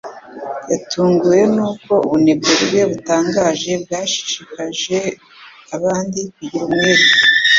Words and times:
Yatunguwe 0.71 1.39
nuko 1.53 1.93
ubunebwe 2.05 2.51
bwe 2.67 2.81
butangaje 2.89 3.71
bwashishikarije 3.83 4.97
abandi 5.75 6.19
kugira 6.35 6.63
umwete. 6.69 7.09